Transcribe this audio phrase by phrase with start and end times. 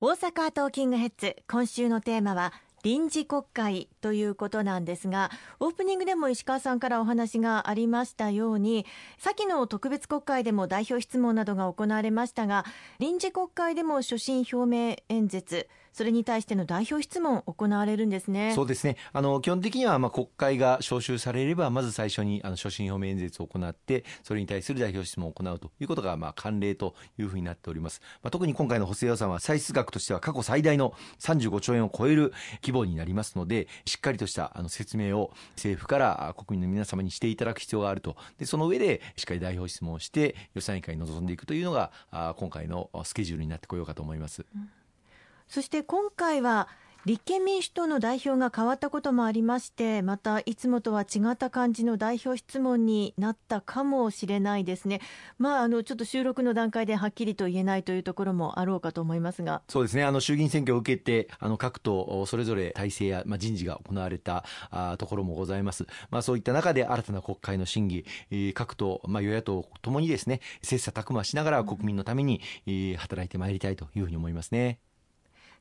[0.00, 2.52] 大阪トーキングヘッズ今週のテーマは
[2.84, 5.28] 臨時国会ということなんですが
[5.58, 8.86] オープニングでも石川さんからお話がありましたように
[9.18, 12.64] 先の特別国会でも代表質問などが行われましたが
[13.00, 18.52] 臨時国会でも所信表明演説それに対しての代表質問行われるんですね。
[18.54, 18.96] そうですね。
[19.12, 28.00] あの基本的にはまあ国会が召集されればまず最初にあの所信表明演説を行ってそれに対する代表質問を行うということがまあ慣例というふうになっております。
[28.22, 38.16] まあ、特に今回の補正予算は歳出額としては過去最大の35兆円を超える規模になりますので、しっかりとしたあの説明を政府から国民の皆様にしていただく必要があると。
[38.38, 41.92] でその上でしっかり代表質問をして予算委員会に臨んでいくというのが
[42.36, 44.44] 今回のスケジュールになってこようかと思います。
[44.54, 44.70] うん
[45.48, 46.68] そして今回は
[47.08, 55.00] 立憲民主党の代表が変わったこともありましてまたいつもとは違った感じの代表質問になったかもしれないですね、
[55.38, 59.62] まあ、あのちょっと収録の段階ではっきりと言えないというところもあろうかと思いますが。
[59.68, 60.04] そうですね。
[60.04, 74.78] あの衆議院選挙を受けてあの各党それぞれ体制や、まあ、人事が行われたあところもございます、まあ、そういった中で新たな国会の審議、えー、各党、まあ、与野党ともにですね切磋琢磨しながら国民のために、えー、働いてまいりたいというふうに思いますね。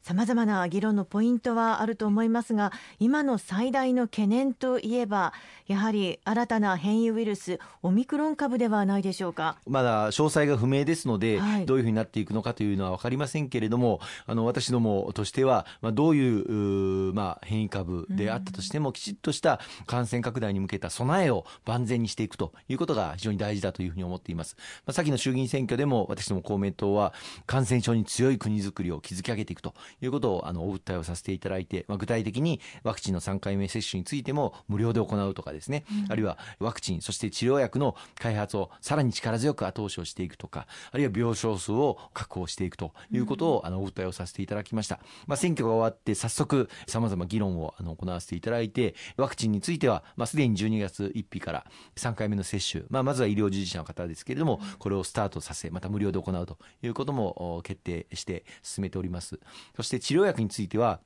[0.08, 5.34] さまざまな議論のポイントはあると思いますが今の最大の懸念といえば
[5.66, 9.58] やはり新たな変異ウイルスオミクロン株ではないでしょうか。
[9.68, 24.56] まだ詳細が不明ですので、はい、どういうふうになっていくのかというのは分かりませんけれどもあの私どもとしては、まあ、どういうまあ、変異株であったとしても、うん、きちっとした感染拡大に向けた備えを万全にしていくということが非常に大事だというふうに思っています、
[24.86, 27.14] まあ、先の衆議院選挙でも私ども公明党は
[27.46, 59.40] 感染症に強い国づくりを築き上げていくということをあのお訴えをさせていただいて、まあ、具体的にワクチンの3回目接種についても無料で行うとかですね、うん、あるいはワクチンそして治療薬の開発をさらに力強く後押しをしていくとかあるいは病床数を確保していくということを、あのお訴えをさせていただきました、まあ、選挙が終わって早速さまざま議論をあの行わせていただいてワクチンについては、まあ、すでに12月1日から3回目の接種、まあ、まずは医療従事者の方ですけれどもこれをスタートさせまた無料で行うということも決定して進めております
[59.78, 61.00] そして治療薬については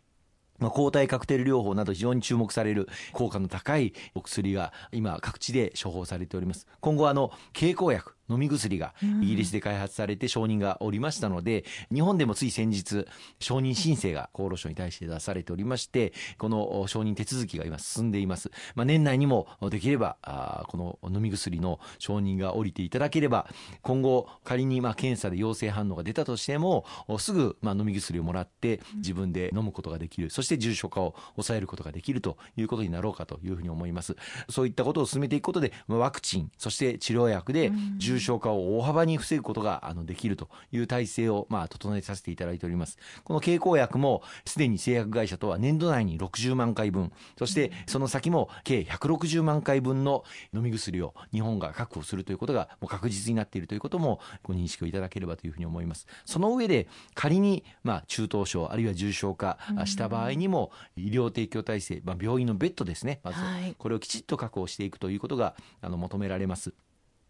[0.61, 6.67] ま、抗体カクテル療法など非常に注目される効果の高いお薬が今各地で処方されております。
[6.79, 13.05] 今後あの経口薬飲み薬がイギリスで開発されて承認がおりましたので、日本でもつい先日、
[13.39, 18.51] 承認申請が厚労省に対して出されておりまして、この承認手続きが今進んでいます。
[18.75, 23.47] まあ、年内にもできれば、あこの飲み薬の承認が下りていただければ、
[23.81, 26.85] 今後仮にまあ検査で陽性反応が出たとしても、
[27.19, 30.29] すぐまあ飲み薬をもらって自分で飲むことができる。
[30.29, 34.15] そして重症化を抑えることができるということになろうかというふうに思います。
[34.49, 42.97] そういったことを進めていくことで、ワクチン、そして治療薬で重症化を大幅に防ぐことがあのできるという体制をまあ整えさせていただいております。
[43.23, 50.23] この経口薬もすでに製薬会社とは年度内に60万回分、そしてその先も計160万回分の
[50.53, 56.07] 飲み薬を日本が確保するということがもう確実になっているということもご認識をいただければというふうに思います。
[56.25, 63.37] その上で仮にまあ中等症あるいは重症化した場合にも医療提供体制、まあ、病院のベッドですね、まず
[63.77, 66.73] これをきちっと確保していくということがあの求められます。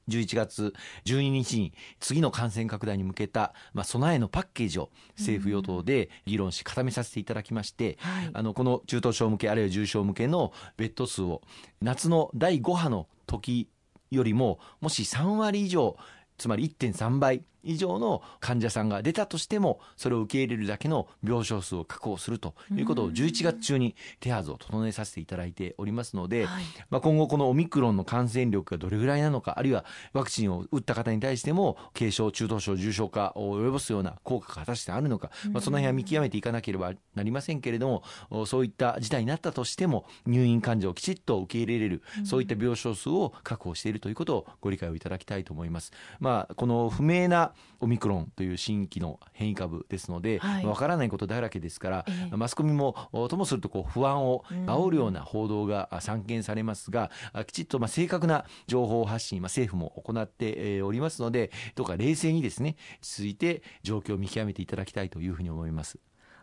[0.09, 0.73] 11月
[1.05, 11.41] 12日に次の感染拡大に向けた、まあ、備えのパッケージを政府与党で議論し固めさせていただきまして、はい、あのこの中等症向けあるいは重症向けのベッド数を
[11.81, 13.69] 夏の第5波の時
[14.09, 15.97] よりももし3割以上
[16.37, 45.91] つまり1.3倍以上の患者さんが出たとしてもそれを受け入れるだけの病床数を確保するということを11月中に手はずを整えさせていただいておりますので、はい、まあ、今後このオミクロンの感染力がどれぐらいなのかあるいはワクチンを打った方に対しても軽症中等症重症化を及ぼすような効果が果たしてあるのか、まあ、その辺は見極めていかなければなりませんけれどもそういった事態になったとしても入院患者をきちっと受け入れれるそういった病床数を確保しているということをご理解をいただきたいと思います。
[46.19, 52.95] まあ、この不明なオミクロンという新規の変異株ですので、はい、分からないことだらけですから、えー、マスコミも
[53.29, 57.11] ともするとこう不安を煽るような報道が散見されますが、
[57.47, 65.99] きちっとまあ正確な情報発信、まあ、政府も行っておりますのでどうか冷静にですね続いて状況を見極めていただきたいというふうに思います。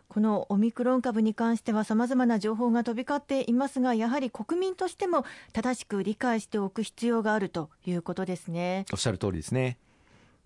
[0.09, 5.23] このオミクロン株に関してはさまざまな情報が飛び交っていますがやはり国民としても
[5.53, 8.85] 正しく理解しておく必要があるということですね。
[8.91, 9.77] おっしゃる通りですね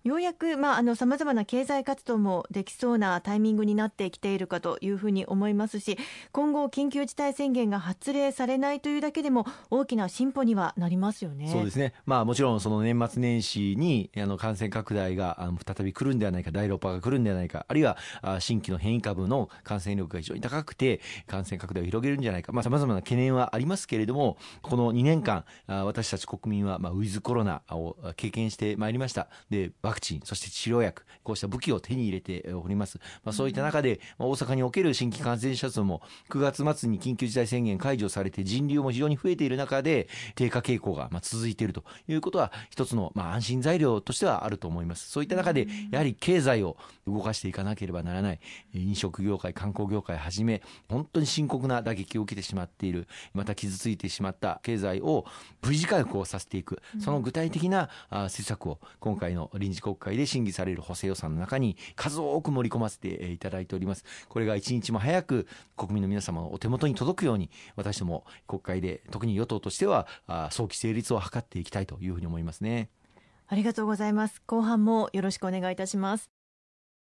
[0.04, 5.96] ようやくまああの様々な経済活動もできそうなタイミングになってきているかというふうに思いますし
[6.30, 11.48] 今後緊急事態宣言が発令されないというだけでも大きな進歩にはなりますよね。
[11.50, 11.94] そうですね。
[12.04, 17.96] まあもちろんその年末年始にあの感染拡大が再び来るんではないか、第6波が来るんではないか、あるいは
[18.40, 29.28] 新規の変異株の感染力が非常に高くて感染拡大を広げるんじゃないか、まあ様々な懸念はありますけれども、この2年間私たち国民はまあウィズコロナを経験してまいりました。
[29.48, 32.98] で、ワクチン、そして治療薬、こうした武器を手に入れております。
[33.22, 45.08] まあ、そういった中で、まあ、大阪における新規感染者数も9月末に緊急事態宣言解除されて人流も非常に増えている中で、低下傾向がまあ続いているということは、一つのまあ安心材料としてはあると思います。
[45.08, 46.76] そういった中で、やはり経済を
[47.06, 48.40] 動かしていかなければならない、
[48.74, 55.24] 飲食業界、観光業界はじめ、本当に深刻な打撃を受けてしまっている、また傷ついてしまった経済を
[55.62, 57.88] V 字回復をさせていく、その具体的な
[58.28, 64.04] 施策を今回の臨時国会で審議される補正予算の中に数多く盛り込ませていただいております。
[64.30, 65.46] これが一日も早く
[65.76, 70.06] 国民の皆様のお手元に届くように、私ども国会で、特に与党としては、
[70.50, 72.88] 早期成立を図っていきたいというふうに思いますね。
[73.46, 74.42] ありがとうございます。
[74.46, 76.33] 後半もよろしくお願いいたします。